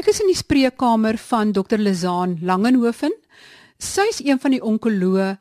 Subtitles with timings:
[0.00, 1.76] Ek is in die spreekkamer van Dr.
[1.76, 3.12] Lizaan Langenhoven.
[3.76, 5.34] Sy is een van die onkoloë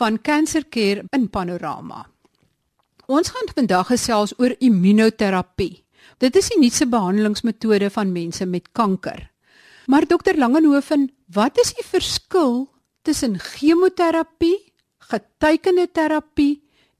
[0.00, 2.00] van Cancer Care in Panorama.
[3.06, 5.84] Ons gaan vandag gesels oor immunoterapie.
[6.18, 9.28] Dit is die nuutste behandelingsmetode van mense met kanker.
[9.86, 10.34] Maar Dr.
[10.42, 12.64] Langenhoven, wat is die verskil
[13.06, 14.56] tussen chemoterapie,
[15.06, 16.56] getekende terapie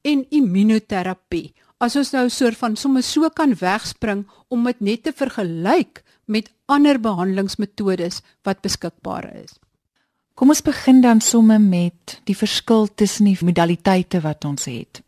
[0.07, 1.49] en immunoterapie?
[1.83, 6.03] As ons nou 'n soort van sommer so kan wegspring om dit net te vergelyk
[6.31, 9.57] met ander behandelingsmetodes wat beskikbaar is.
[10.33, 15.03] Kom ons begin dan somme met die verskil tussen die modaliteite wat ons het.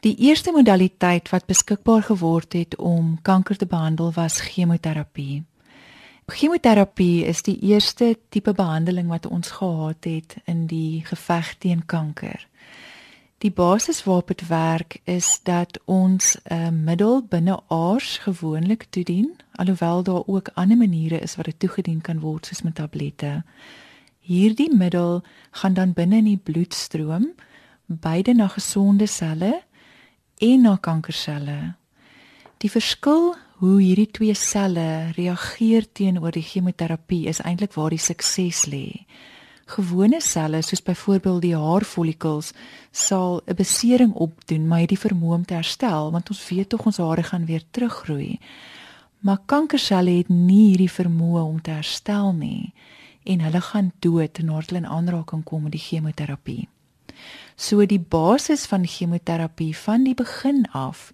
[0.00, 5.42] Die eerste modaliteit wat beskikbaar geword het om kanker te behandel was chemoterapie.
[6.30, 12.46] Chemoterapie is die eerste tipe behandeling wat ons gehad het in die geveg teen kanker.
[13.40, 20.02] Die basis waarop dit werk is dat ons 'n middel binne aars gewoonlik toedien, alhoewel
[20.02, 23.44] daar ook ander maniere is wat dit toegedien kan word soos met tablette.
[24.18, 27.32] Hierdie middel gaan dan binne in die bloed stroom,
[27.86, 29.62] beide na gesonde selle
[30.38, 31.74] en na kankerselle.
[32.58, 38.66] Die verskil hoe hierdie twee selle reageer teenoor die chemoterapie is eintlik waar die sukses
[38.66, 39.06] lê.
[39.70, 42.52] Gewone selle soos byvoorbeeld die haarfollikels
[42.90, 46.96] sal 'n besering opdoen, maar dit vermoë om te herstel want ons weet tog ons
[46.96, 48.38] hare gaan weer teruggroei.
[49.20, 52.72] Maar kankerselle het nie hierdie vermoë om te herstel nie
[53.24, 56.68] en hulle gaan dood nadat hulle in aanraking kom met die chemoterapie.
[57.56, 61.12] So die basis van chemoterapie van die begin af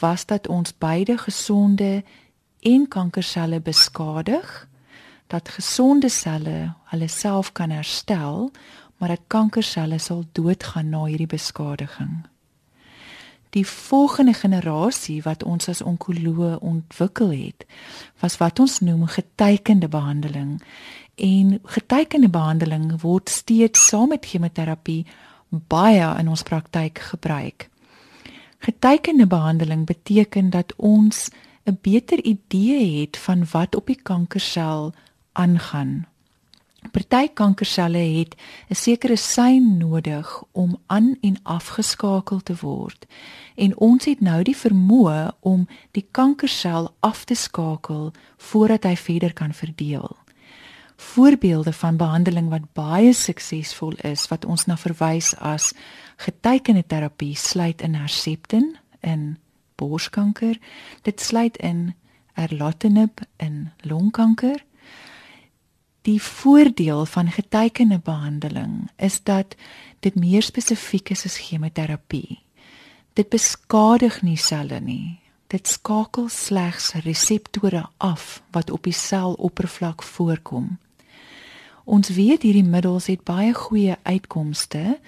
[0.00, 2.02] was dat ons beide gesonde
[2.60, 4.68] en kankerselle beskadig,
[5.26, 8.50] dat gesonde selle hulle self kan herstel,
[8.96, 12.24] maar dat kankerselle sal doodgaan na hierdie beskadiging.
[13.50, 17.66] Die volgende generasie wat ons as onkoloë ontwikkel het,
[18.20, 20.62] was wat ons noem getekende behandeling.
[21.14, 25.04] En getekende behandeling word steeds saam met chemoterapie
[25.48, 27.68] baie in ons praktyk gebruik.
[28.58, 31.28] Getekende behandeling beteken dat ons
[31.64, 34.92] 'n beter idee het van wat op die kankersel
[35.34, 36.04] aangaan.
[36.90, 38.36] Party kankerselle het
[38.68, 43.06] 'n sekere sein nodig om aan en afgeskakel te word
[43.54, 49.32] en ons het nou die vermoë om die kankersel af te skakel voordat hy verder
[49.32, 50.16] kan verdeel.
[50.96, 55.72] Voorbeelde van behandeling wat baie suksesvol is wat ons na verwys as
[56.16, 59.38] getekende terapie sluit in Herceptin in
[59.74, 60.58] borskanker.
[61.02, 61.94] Dit sluit in
[62.34, 64.64] erlotinib in longkanker
[66.04, 69.56] die voordeel van getekende behandeling is dat
[70.04, 72.40] dit meer spesifiek is as chemoterapie
[73.14, 75.18] dit beskadig nie selle nie
[75.52, 80.74] dit skakel slegs reseptore af wat op die seloppervlak voorkom
[81.84, 84.98] Ons weet hierdie middels het baie goeie uitkomste.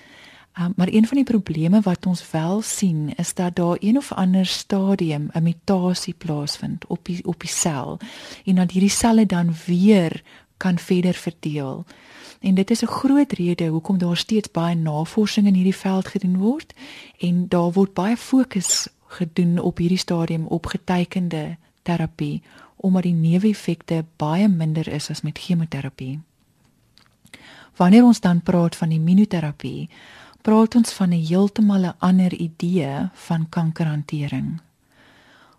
[0.60, 4.12] Um, maar een van die probleme wat ons wel sien is dat daar een of
[4.12, 7.98] ander stadium 'n mutasie plaasvind op die op die sel
[8.44, 10.22] en dat hierdie selle dan weer
[10.56, 11.84] kan verder verdeel.
[12.40, 16.36] En dit is 'n groot rede hoekom daar steeds baie navorsing in hierdie veld gedoen
[16.36, 16.74] word
[17.18, 22.42] en daar word baie fokus gedoen op hierdie stadium op getekende terapie
[22.76, 26.20] omdat die neeweffekte baie minder is as met chemoterapie.
[27.76, 29.88] Wanneer ons dan praat van immunoterapie,
[30.42, 34.60] praat ons van 'n heeltemal 'n ander idee van kankerhantering.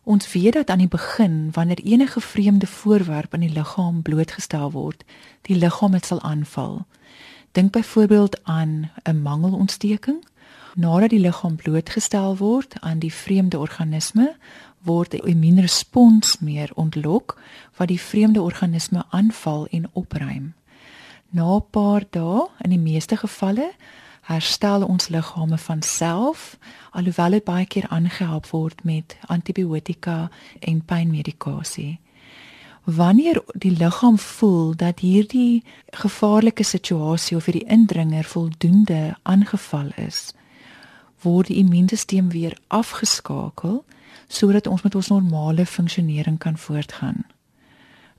[0.08, 5.04] Ons weet dat aan die begin wanneer enige vreemde voorwerp in die liggaam blootgestel word,
[5.42, 6.86] die liggaam dit sal aanval.
[7.52, 10.24] Dink byvoorbeeld aan 'n mangelontsteking.
[10.76, 14.36] Nadat die liggaam blootgestel word aan die vreemde organisme,
[14.80, 17.42] word 'n immuunrespons meer ontlok
[17.76, 20.54] wat die vreemde organisme aanval en opruim.
[21.30, 23.72] Na 'n paar dae, in die meeste gevalle,
[24.28, 26.58] herstel ons liggame van self,
[26.92, 30.28] alhoewel dit baie keer aangehelp word met antibiotika
[30.60, 32.00] en pynmedikasie.
[32.84, 35.64] Wanneer die liggaam voel dat hierdie
[35.96, 40.34] gevaarlike situasie of hierdie indringer voldoende aangeval is,
[41.24, 43.84] word die immuunstelsel weer afgeskakel
[44.28, 47.24] sodat ons met ons normale funksionering kan voortgaan.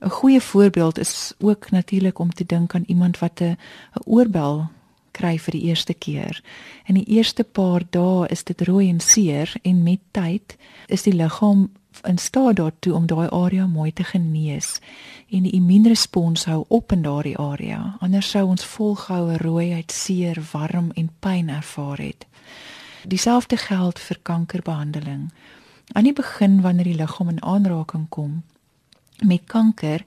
[0.01, 3.57] 'n goeie voorbeeld is ook natuurlik om te dink aan iemand wat 'n
[4.05, 4.71] oorbel
[5.13, 6.43] kry vir die eerste keer.
[6.87, 10.57] In die eerste paar dae is dit rooi en seer en met tyd
[10.89, 11.69] is die liggaam
[12.07, 14.79] in staat daartoe om daai area mooi te genees
[15.31, 17.97] en die immuunrespons hou op in daardie area.
[18.01, 22.27] Anders sou ons volgehoue rooiheid, seer, warm en pyn ervaar het.
[23.09, 25.31] Dieselfde geld vir kankerbehandeling.
[25.93, 28.43] Aan die begin wanneer die liggaam in aanraking kom
[29.23, 30.05] met kanker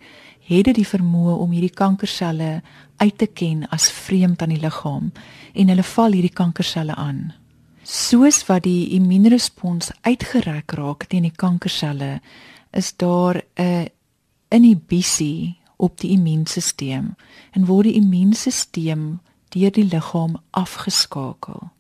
[0.48, 2.62] het dit die vermoë om hierdie kankerselle
[2.98, 5.12] uit te ken as vreemd aan die liggaam
[5.54, 7.32] en hulle val hierdie kankerselle aan.
[7.84, 12.22] Soos wat die immuunrespons uitgereg raak teen die kankerselle,
[12.72, 13.90] is daar 'n
[14.50, 17.16] inhibisie op die immuunstelsel
[17.52, 19.20] en word die immuunstelsel
[19.50, 21.72] deur die liggaam afgeskakel.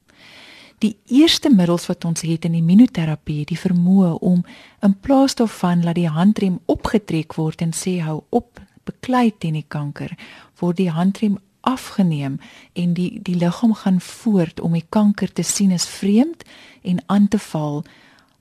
[0.81, 4.42] Die eerste middels wat ons het in immunoterapie, die vermoë om
[4.81, 8.57] in plaas daarvan dat die handrem opgetrek word en sê hou op
[8.89, 10.16] beklei teen die kanker,
[10.57, 12.39] word die handrem afgeneem
[12.74, 16.42] en die die liggaam gaan voort om die kanker te sien as vreemd
[16.81, 17.83] en aan te val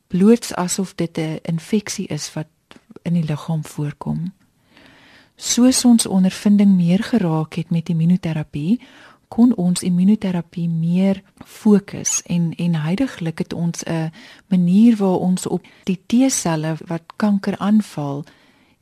[0.08, 2.48] bloot asof dit 'n infeksie is wat
[3.02, 4.32] in die liggaam voorkom.
[5.36, 8.80] Soos ons ondervinding meer geraak het met immunoterapie,
[9.30, 14.10] kon ons immunoterapie meer fokus en en heidaglik het ons 'n
[14.48, 18.24] manier waar ons op die T-selle wat kanker aanval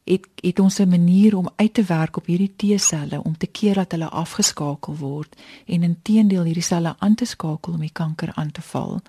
[0.05, 3.75] het het ons 'n manier om uit te werk op hierdie T-selle om te keer
[3.75, 5.37] dat hulle afgeskakel word
[5.67, 9.01] en intedeel hierdie selle aan te skakel om die kanker aan te val.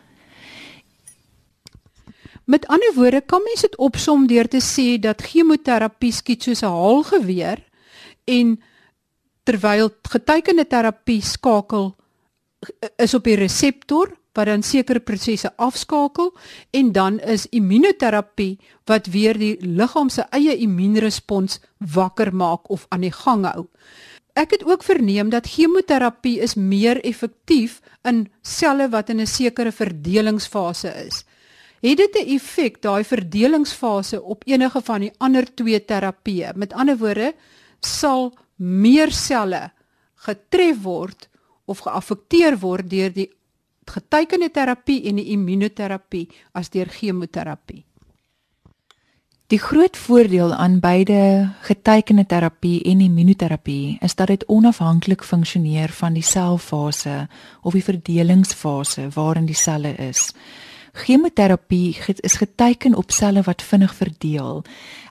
[2.44, 6.66] Met ander woorde, kan mens dit opsom deur te sê dat chemoterapie skiet soos 'n
[6.66, 7.64] haalgeweer
[8.26, 8.60] en
[9.50, 11.96] terwyl getekende terapie skakel
[13.02, 16.30] is op die reseptor wat dan sekere prosesse afskakel
[16.78, 21.58] en dan is immunoterapie wat weer die liggaam se eie immuunrespons
[21.96, 23.66] wakker maak of aan die gang hou.
[24.38, 29.72] Ek het ook verneem dat chemoterapie is meer effektief in selle wat in 'n sekere
[29.72, 31.26] verdelingsfase is.
[31.82, 36.52] Het dit 'n effek daai verdelingsfase op enige van die ander twee terapieë?
[36.56, 37.34] Met ander woorde,
[37.80, 39.70] sal meer selle
[40.26, 41.30] getref word
[41.66, 43.30] of geaffekteer word deur die
[43.90, 47.86] getekende terapie en die immunoterapie as deur chemoterapie.
[49.50, 56.14] Die groot voordeel aan beide getekende terapie en immunoterapie is dat dit onafhanklik funksioneer van
[56.14, 57.24] die selfase
[57.66, 60.28] of die verdelingsfase waarin die selle is.
[60.94, 64.64] Chemoterapie is geteken op selle wat vinnig verdeel.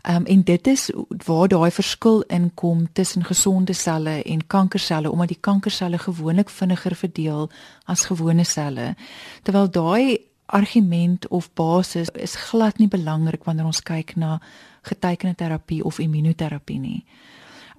[0.08, 0.90] Um, en dit is
[1.26, 7.50] waar daai verskil inkom tussen gesonde selle en kankerselle omdat die kankerselle gewoonlik vinniger verdeel
[7.84, 8.94] as gewone selle.
[9.42, 14.38] Terwyl daai argument of basis is glad nie belangrik wanneer ons kyk na
[14.82, 17.04] getekende terapie of immunoterapie nie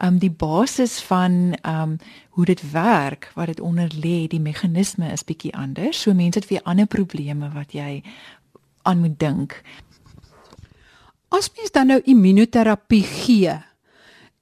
[0.02, 1.98] um die basis van um
[2.38, 6.02] hoe dit werk, wat dit onder lê, die meganisme is bietjie anders.
[6.02, 8.02] So mense het weer ander probleme wat jy
[8.88, 9.58] aan moet dink.
[11.30, 13.58] As mens dan nou immunoterapie gee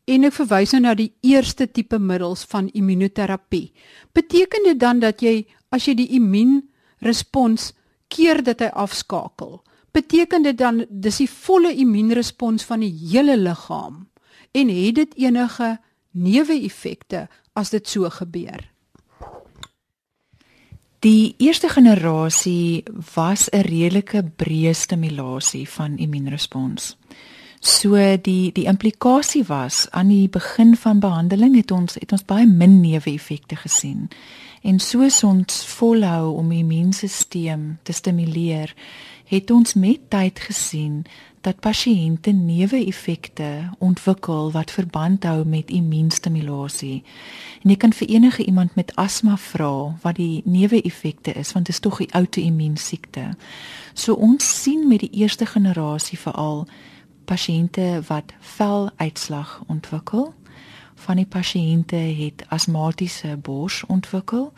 [0.08, 3.74] en ek verwys nou na die eerste tipe middels van immunoterapie,
[4.16, 5.42] beteken dit dan dat jy
[5.74, 7.74] as jy die immuunrespons
[8.08, 9.58] keer dat hy afskakel,
[9.92, 14.06] beteken dit dan dis die volle immuunrespons van die hele liggaam?
[14.52, 15.78] En het dit enige
[16.12, 18.70] neeweffekte as dit so gebeur?
[21.00, 22.84] Die eerste generasie
[23.14, 26.98] was 'n redelike breë stimulasie van immuunrespons.
[27.60, 32.46] So die die implikasie was aan die begin van behandeling het ons het ons baie
[32.48, 34.10] min neeweffekte gesien.
[34.62, 38.74] En soos ons volhou om die immuunstelsel te stimuleer,
[39.26, 41.06] het ons met tyd gesien
[41.48, 47.04] dat pasiënte neeweffekte ontwikkel wat verband hou met immuunstimulasie.
[47.64, 51.76] En jy kan vir enige iemand met asma vra wat die neeweffekte is want dit
[51.76, 53.36] is tog 'n outoimmuunsiekte.
[53.94, 56.68] So ons sien met die eerste generasie veral
[57.26, 60.34] pasiënte wat veluitslag ontwikkel.
[60.96, 64.54] Van die pasiënte het asmatiese bors ontwikkel.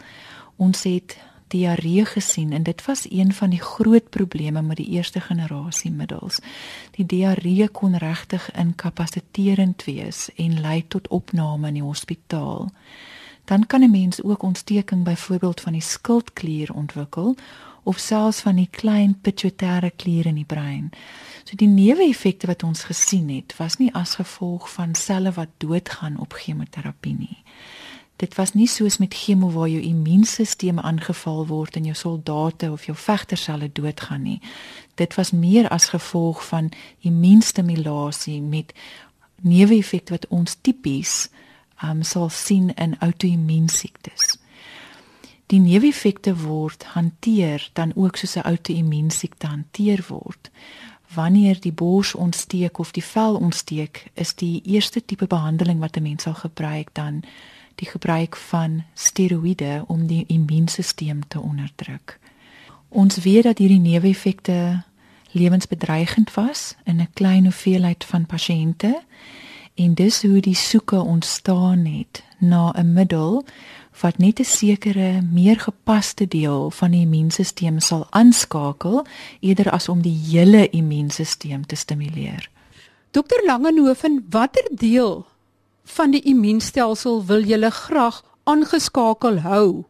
[0.56, 1.18] Ons het
[1.50, 6.40] diarree gesien en dit was een van die groot probleme met die eerste generasie middels.
[6.92, 12.70] Die diarree kon regtig inkapasiterend wees en lei tot opname in die hospitaal.
[13.46, 17.36] Dan kan 'n mens ook ontsteking byvoorbeeld van die skildklier ontwikkel
[17.84, 20.90] of selfs van die klein pituitêre klier in die brein.
[21.44, 26.20] So die neeweffekte wat ons gesien het, was nie as gevolg van selle wat doodgaan
[26.20, 27.44] op chemoterapie nie
[28.20, 32.86] dit was nie soos met chemo waar jou immuunstelsel aangeval word en jou soldate of
[32.86, 34.42] jou vegterselle doodgaan nie.
[35.00, 38.74] Dit was meer as gevolg van immuunstimulasie met
[39.42, 41.30] neeweffekte wat ons tipies
[41.84, 44.36] um, sal sien in outoimmuunsiektes.
[45.50, 50.52] Die neeweffekte word hanteer dan ook soos 'n outoimmuunsiekte hanteer word.
[51.14, 56.04] Wanneer die bors ontsteek of die vel ontsteek, is die eerste tipe behandeling wat 'n
[56.04, 57.24] mens sal gebruik dan
[57.80, 62.20] die gebruik van steroïde om die immuunstelsel te onderdruk.
[62.90, 64.84] Ons weet dat hierdie neeweffekte
[65.32, 69.02] lewensbedreigend was in 'n klein hoeveelheid van pasiënte
[69.80, 73.46] En dis hoe die soeke ontstaan het na 'n middel
[74.02, 79.06] wat net 'n sekere meer gepaste deel van die immuunstelsel sal aanskakel
[79.40, 82.50] eerder as om die hele immuunstelsel te stimuleer.
[83.12, 85.26] Dokter Langehoven, watter deel
[85.96, 89.86] van die immuunstelsel wil julle graag aangeskakel hou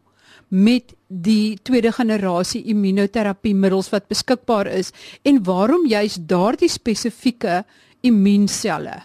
[0.48, 4.90] met die tweede generasie immunoterapiemiddels wat beskikbaar is
[5.22, 7.62] en waarom juis daardie spesifieke
[8.00, 8.96] immuunselle?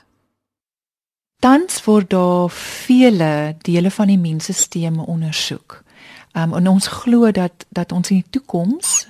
[1.40, 5.82] Tans word daar vele dele van die immuunstelsel ondersoek.
[6.36, 9.06] Um, en ons glo dat dat ons in die toekoms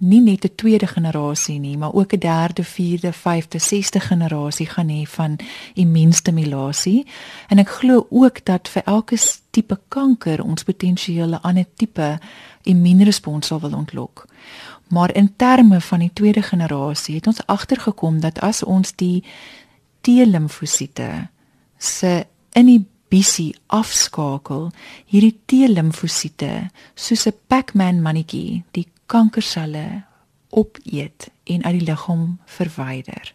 [0.00, 4.88] nie net 'n tweede generasie nie, maar ook 'n derde, vierde, vyfde, sesde generasie gaan
[4.88, 5.36] hê van
[5.74, 7.06] immuunstimulasie.
[7.48, 9.16] En ek glo ook dat vir elke
[9.50, 12.18] tipe kanker ons potensiële ander tipe
[12.62, 14.26] immuunrespons sal wil ontlok.
[14.88, 19.24] Maar in terme van die tweede generasie het ons agtergekom dat as ons die
[20.00, 21.28] T-limfosiete
[21.78, 24.70] se inhibisie afskakel,
[25.06, 30.02] hierdie T-limfosiete soos 'n Pac-Man mannetjie, die kankerselle
[30.50, 33.32] opeet en uit die liggaam verwyder.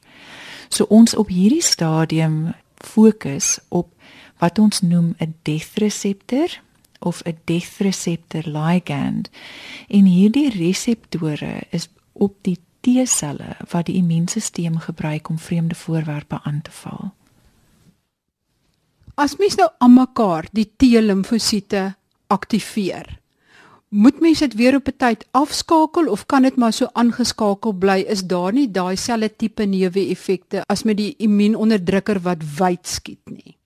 [0.70, 3.92] So ons op hierdie stadium fokus op
[4.44, 6.62] wat ons noem 'n death reseptor
[7.00, 9.30] of 'n death reseptor ligand.
[9.88, 16.62] En hierdie reseptore is op die T-selle wat die immuunstelsel gebruik om vreemde voorwerpe aan
[16.62, 17.14] te val.
[19.16, 21.96] As mens nou aan mekaar die T-limfosiete
[22.28, 23.20] aktiveer,
[23.90, 28.00] moet mens dit weer op 'n tyd afskakel of kan dit maar so aangeskakel bly?
[28.08, 33.58] Is daar nie daai selfde tipe neeweffekte as met die immuunonderdrukker wat wyd skiet nie?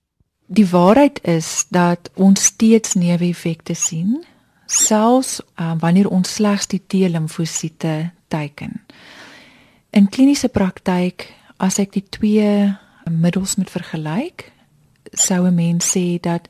[0.46, 4.24] Die waarheid is dat ons steeds neeweffekte sien,
[4.66, 8.80] selfs uh, wanneer ons slegs die T-limfosiete teiken.
[9.90, 12.76] In kliniese praktyk, as ek die twee
[13.10, 14.52] middels moet vergelyk,
[15.12, 16.48] sou 'n mens sê dat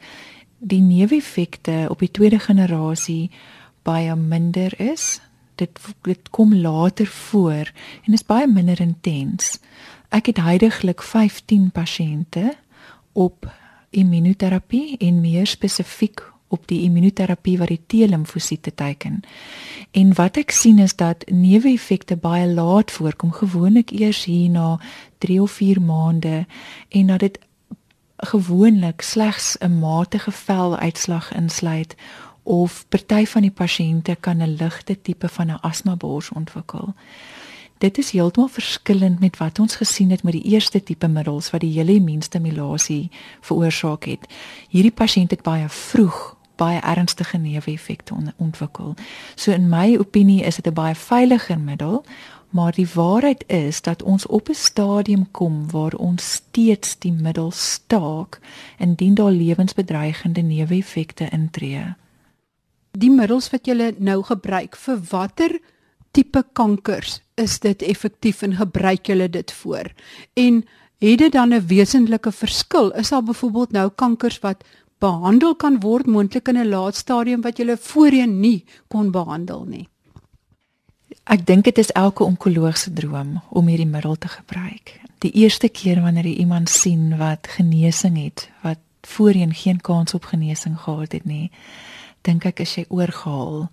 [0.58, 3.30] die neeweffekte op die tweede generasie
[3.82, 5.20] baie minder is.
[5.54, 7.72] Dit dit kom later voor
[8.06, 9.58] en is baie minder intens.
[10.08, 12.56] Ek het heidaglik 15 pasiënte
[13.12, 13.46] op
[13.90, 19.20] immunoterapie en meer spesifiek op die immunoterapie wat die T-limfosiete teiken.
[19.90, 24.80] En wat ek sien is dat neeweffekte baie laat voorkom, gewoonlik eers hier na
[25.22, 26.46] 3 of 4 maande
[26.88, 27.38] en dat dit
[28.16, 31.94] gewoonlik slegs 'n matige veluitslag insluit
[32.42, 36.94] of party van die pasiënte kan 'n ligte tipe van 'n asmabors ontwikkel.
[37.80, 41.60] Dit is heeltemal verskillend met wat ons gesien het met die eerste tipe middels wat
[41.60, 44.26] die hele immuunstimulasie veroorsaak het.
[44.68, 48.94] Hierdie pasiënt het baie vroeg baie ernstige neeweffekte ontwikkel.
[49.34, 52.04] So in my opinie is dit 'n baie veiliger middel,
[52.50, 57.50] maar die waarheid is dat ons op 'n stadium kom waar ons steeds die middel
[57.50, 58.40] staak
[58.78, 61.94] indien daar lewensbedreigende neeweffekte intree
[63.00, 65.56] die middels wat jy nou gebruik vir watter
[66.12, 69.92] tipe kankers is dit effektief en gebruik jy dit voor?
[70.34, 70.64] En
[71.00, 72.90] het dit dan 'n wesentlike verskil?
[72.90, 74.64] Is daar byvoorbeeld nou kankers wat
[74.98, 79.88] behandel kan word moontlik in 'n laat stadium wat jy voorheen nie kon behandel nie?
[81.24, 85.00] Ek dink dit is elke onkoloog se droom om hierdie middel te gebruik.
[85.18, 90.24] Die eerste keer wanneer jy iemand sien wat genesing het, wat voorheen geen kans op
[90.24, 91.50] genesing gehad het nie,
[92.26, 93.68] dink ek is jy oorgehaal.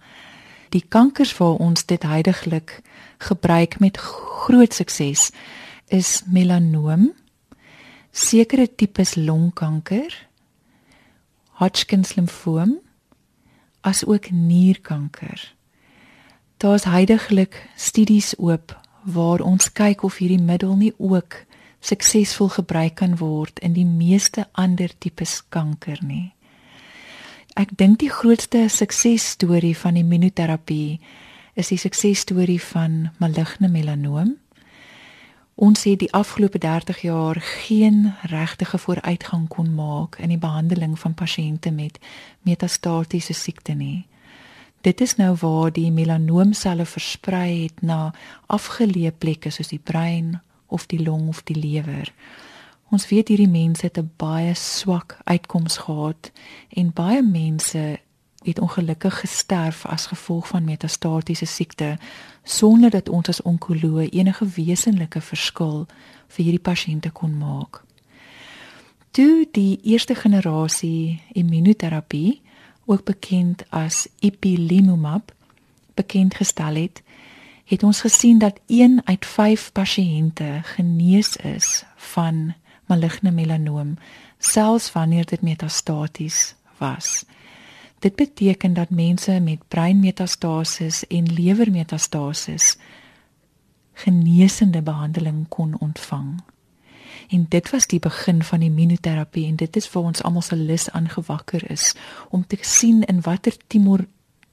[0.75, 2.82] Die kankers waar ons dit heidaglik
[3.24, 5.32] gebruik met groot sukses
[5.88, 7.12] is melanoom,
[8.12, 10.12] sekere tipes longkanker,
[11.58, 12.75] Hodgkin's limfoom,
[13.82, 15.39] asook nierkanker.
[16.58, 21.46] Daar's heidaglik studies oop waar ons kyk of hierdie middel nie ook
[21.80, 26.34] suksesvol gebruik kan word in die meeste ander tipes kanker nie.
[27.57, 30.99] Ek dink die grootste suksesstorie van immunoterapie
[31.57, 34.35] is die suksesstorie van maligne melanoom.
[35.57, 41.17] Ons het die afgelope 30 jaar geen regtige vooruitgang kon maak in die behandeling van
[41.17, 41.97] pasiënte met
[42.45, 44.05] metastatiese siekte nie.
[44.85, 48.13] Dit is nou waar die melanoomselle versprei het na
[48.53, 50.35] afgeleë plekke soos die brein
[50.67, 52.13] of die long of die lewer.
[52.89, 56.32] Ons weet hierdie mense het 'n baie swak uitkoms gehad
[56.70, 58.00] en baie mense
[58.44, 61.98] het ongelukkig gesterf as gevolg van metastatiese siekte
[62.44, 65.86] sonder dat ons as onkoloog enige wesenlike verskil
[66.27, 67.84] vir hierdie pasiënte kon maak.
[69.12, 72.41] Toe die eerste generasie immunoterapie,
[72.86, 75.34] ook bekend as ipilimumab,
[75.94, 77.01] bekend gestel het,
[77.65, 82.53] het ons gesien dat 1 uit 5 pasiënte genees is van
[82.88, 83.98] maligne melanoom
[84.38, 87.25] selfs wanneer dit metastaties was.
[88.00, 92.77] Dit beteken dat mense met breinmetastasis en lewermetastasis
[93.94, 96.41] genesende behandeling kon ontvang.
[97.27, 100.89] En dit was die begin van immunoterapie en dit is vir ons almal se lus
[100.91, 101.96] aangewakker is
[102.29, 104.06] om te sien in watter tumor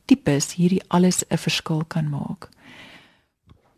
[0.05, 2.49] tipes hierdie alles 'n verskil kan maak.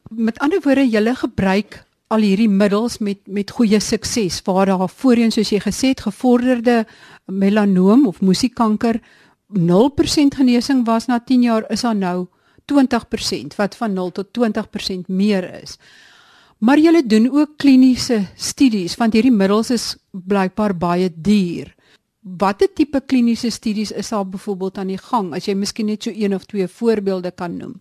[0.08, 5.32] Met ander woorde, jy gebruik al hierdie middels met met goeie sukses waar daar voorheen
[5.34, 6.84] soos jy gesê het gevorderde
[7.26, 9.00] melanoom of musiekanker
[9.50, 12.26] 0% genesing was na 10 jaar is daar nou
[12.72, 15.78] 20% wat van 0 tot 20% meer is.
[16.58, 21.74] Maar julle doen ook kliniese studies want hierdie middels is blykbaar baie duur.
[22.20, 26.10] Watter tipe kliniese studies is daar byvoorbeeld aan die gang as jy miskien net so
[26.10, 27.80] een of twee voorbeelde kan noem?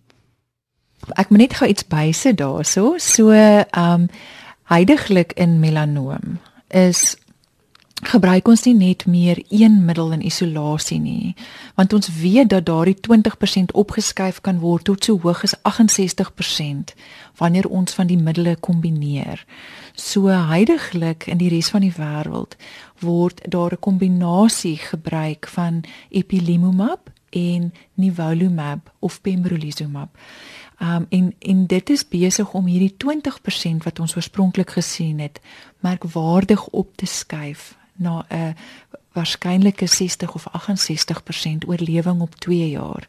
[1.14, 2.96] Ek moet net gou iets bysit daarso.
[2.98, 4.08] So ehm um,
[4.66, 7.16] heidaglik in melanoom is
[8.04, 11.34] gebruik ons nie net meer een middel in isolasie nie
[11.78, 16.92] want ons weet dat daardie 20% opgeskuif kan word tot so hoog as 68%
[17.40, 19.44] wanneer ons van die middele kombineer.
[19.94, 22.56] So heidaglik in die res van die wêreld
[23.00, 30.10] word daar 'n kombinasie gebruik van ipilimumab en nivolumab of pembrolizumab.
[30.80, 35.40] Um en en dit is besig om hierdie 20% wat ons oorspronklik gesien het
[35.80, 38.54] merkwaardig op te skuif na 'n
[39.12, 43.06] waarskynlike 60 of 68% oorlewing op 2 jaar.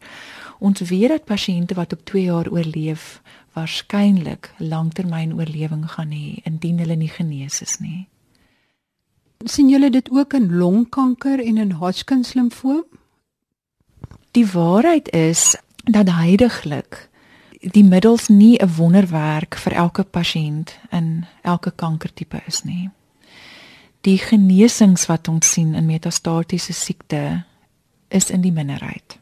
[0.60, 3.22] Ons weet dat pasiënte wat op 2 jaar oorleef
[3.54, 8.08] waarskynlik langtermyn oorlewing gaan hê indien hulle nie genees is nie.
[9.46, 12.84] sien julle dit ook in longkanker en in Hodgkin limfoom?
[14.32, 17.10] Die waarheid is dat heidaglik
[17.62, 22.90] die middels nie 'n wonderwerk vir elke pasiënt in elke kankertipe is nie
[24.08, 27.44] die genesings wat ons sien in metastatiese siekte
[28.14, 29.18] is in die minderheid.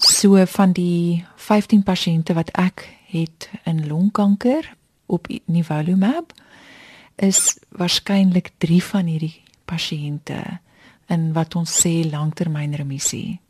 [0.00, 4.66] So van die 15 pasiënte wat ek het in longkanker
[5.10, 6.32] op nivolumab
[7.20, 9.36] is waarskynlik 3 van hierdie
[9.68, 10.40] pasiënte
[11.10, 13.40] in wat ons sê langtermyn remissie.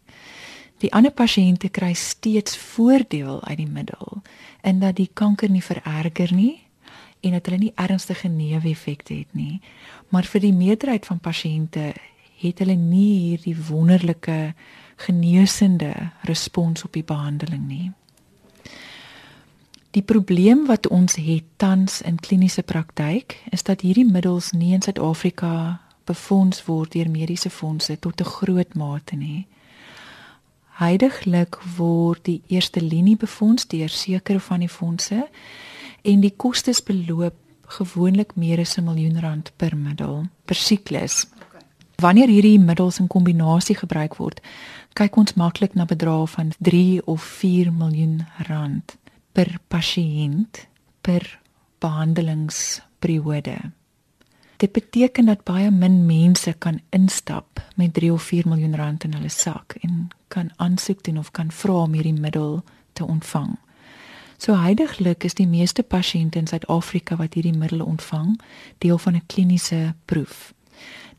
[0.80, 4.22] Die ander pasiënte kry steeds voordeel uit die middel
[4.64, 6.62] in dat die kanker nie vererger nie
[7.20, 9.60] en dat hulle nie ernstige neeweffekte het nie.
[10.08, 11.92] Maar vir die meerderheid van pasiënte
[12.40, 14.54] het hulle nie hierdie wonderlike
[15.04, 15.92] genesende
[16.28, 17.90] respons op die behandeling nie.
[19.90, 24.82] Die probleem wat ons het tans in kliniese praktyk is dat hierdie middels nie in
[24.82, 29.46] Suid-Afrika befonds word deur mediese fondse tot 'n groot mate nie.
[30.80, 35.26] Heidiglik word die eerste linie befonds deur sekere van die fondse
[36.08, 37.36] en die kostes beloop
[37.76, 41.26] gewoonlik meer as 'n miljoen rand per middel per siklus.
[42.00, 44.40] Wanneer hierdie middels in kombinasie gebruik word,
[44.94, 48.96] kyk ons maklik na bedrae van 3 of 4 miljoen rand
[49.32, 50.66] per pasiënt
[51.00, 51.40] per
[51.78, 53.72] behandelingsperiode.
[54.60, 59.14] Dit beteken dat baie min mense kan instap met 3 of 4 miljoen rand in
[59.16, 63.56] hulle sak en kan aansoek doen of kan vra om hierdie middel te ontvang.
[64.36, 68.36] So heidaglik is die meeste pasiënte in Suid-Afrika wat hierdie middele ontvang,
[68.78, 70.52] deel van 'n kliniese proef.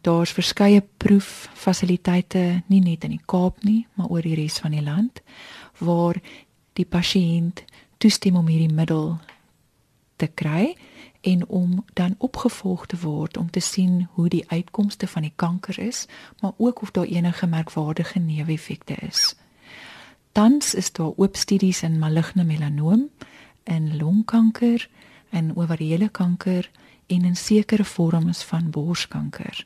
[0.01, 4.81] Daar's verskeie proeffasiliteite nie net in die Kaap nie, maar oor die res van die
[4.83, 5.21] land
[5.77, 6.21] waar
[6.73, 7.63] die pasiënt
[7.97, 9.19] toestem om hierdie middel
[10.21, 10.75] te kry
[11.21, 15.79] en om dan opgevolg te word om te sien hoe die uitkomste van die kanker
[15.79, 16.05] is,
[16.41, 19.35] maar ook of daar enige merkwaardige neeweffekte is.
[20.31, 23.09] Tans is daar oop studies in maligne melanoom,
[23.63, 24.89] in longkanker
[25.29, 26.69] en ovariële kanker
[27.07, 29.65] en in sekere vorms van borskanker.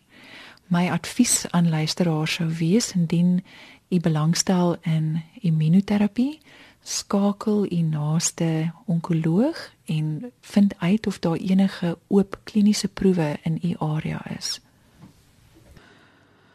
[0.68, 3.44] My advies aan luisteraars sou wees indien
[3.90, 6.40] u belangstel in immunoterapie,
[6.86, 13.74] skakel u naaste onkoloog en vind uit of daar enige oop kliniese proewe in u
[13.78, 14.60] area is.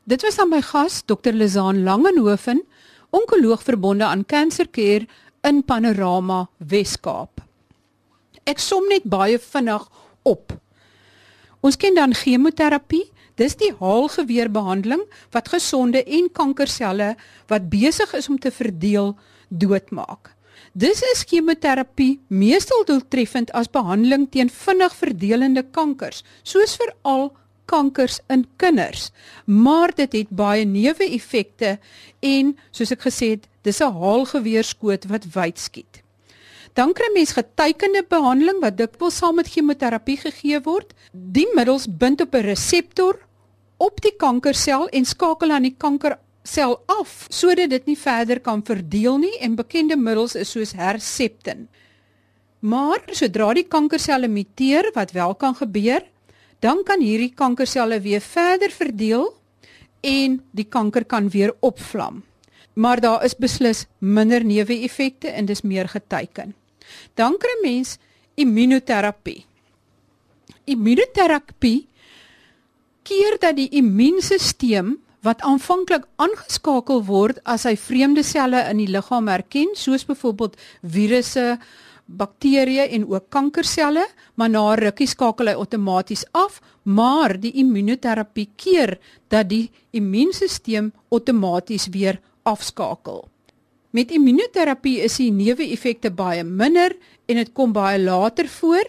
[0.04, 1.32] Dit was aan my gas Dr.
[1.32, 2.62] Lizaan Langenhoven
[3.10, 5.06] onkoloog verbonde aan Cancer Care
[5.42, 7.42] in Panorama Wes-Kaap.
[8.44, 9.88] Ek som net baie vinnig
[10.22, 10.54] op.
[11.60, 13.10] Ons ken dan chemoterapie.
[13.34, 17.14] Dis die haalgeweerbehandeling wat gesonde en kankerselle
[17.48, 19.14] wat besig is om te verdeel
[19.50, 20.34] doodmaak.
[20.72, 27.30] Dis is chemoterapie meestal doeltreffend as behandeling teen vinnig verdelende kankers, soos veral
[27.70, 29.10] kankers in kinders,
[29.46, 31.78] maar dit het baie neeweffekte
[32.20, 36.02] en soos ek gesê het, dis 'n haalgeweerskoot wat wyd skiet.
[36.74, 40.94] Dan kry mens getekende behandeling wat dikwels saam met chemoterapie gegee word.
[41.12, 43.18] Die middels bind op 'n reseptor
[43.76, 45.76] op die kankersel en skakel aan die
[46.42, 51.68] kankersel af sodat dit nie verder kan verdeel nie en bekende middels is soos Herceptin.
[52.61, 56.03] Maar sodra die kankerselle muteer wat wel kan gebeur,
[56.61, 59.35] dan kan hierdie kankerselle weer verder verdeel
[60.03, 62.22] en die kanker kan weer opvlam.
[62.74, 66.55] Maar daar is beslis minder neeweffekte en dis meer geteken.
[67.14, 67.98] Dan kry mens
[68.35, 69.44] immunoterapie.
[70.64, 71.88] Immunoterapie
[73.03, 79.28] keer dat die immuunstelsel wat aanvanklik aangeskakel word as hy vreemde selle in die liggaam
[79.28, 81.59] herken, soos byvoorbeeld virusse,
[82.11, 88.96] bakterieë en ook kankerselle, maar na rukkie skakel hy outomaties af, maar die immunoterapie keer
[89.30, 93.28] dat die immuunstelsel outomaties weer afskakel.
[93.90, 96.94] Met immunoterapie is die neeweffekte baie minder
[97.26, 98.87] en dit kom baie later voor.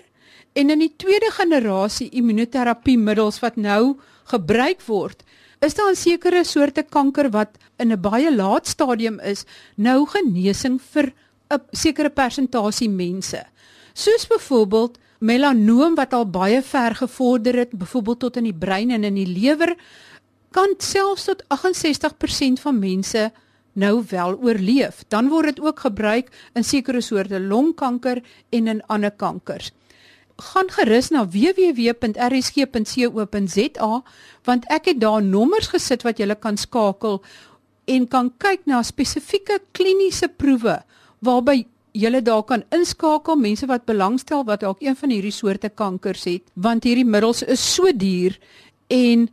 [0.53, 3.97] En in die tweede generasie immunoterapie-middels wat nou
[4.29, 5.23] gebruik word,
[5.61, 9.45] is daar 'n sekere soorte kanker wat in 'n baie laat stadium is,
[9.75, 11.13] nou genesing vir
[11.49, 13.45] 'n sekere persentasie mense.
[13.93, 19.03] Soos byvoorbeeld melanoom wat al baie ver gevorder het, byvoorbeeld tot in die brein en
[19.03, 19.75] in die lewer,
[20.51, 23.31] kan selfs tot 68% van mense
[23.73, 25.03] nou wel oorleef.
[25.07, 29.71] Dan word dit ook gebruik in sekere soorte longkanker en in ander kankers.
[30.41, 31.91] Gaan gerus na www.rsg.co.za
[34.49, 37.21] want ek het daar nommers gesit wat jy kan skakel
[37.85, 40.81] en kan kyk na spesifieke kliniese proewe
[41.21, 46.23] waarby jy daar kan inskakel mense wat belangstel wat dalk een van hierdie soorte kankers
[46.25, 48.39] het want hierdie middels is so duur
[48.89, 49.29] en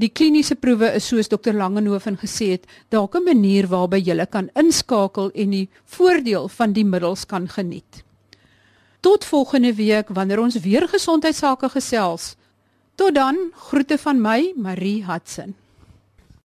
[0.00, 4.48] Die kliniese proewe is soos dokter Langenhoven gesê het, dalk 'n manier waarby jy kan
[4.54, 8.04] inskakel en die voordeel van die middels kan geniet.
[9.00, 12.34] Tot volgende week wanneer ons weer gesondheidsake gesels.
[12.94, 15.54] Tot dan, groete van my, Marie Hudson.